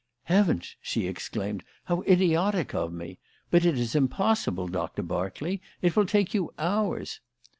[0.23, 1.63] "Heavens!" she exclaimed.
[1.83, 3.19] "How idiotic of me!
[3.51, 5.61] But it is impossible, Doctor Berkeley!
[5.83, 7.19] It will take you hours!"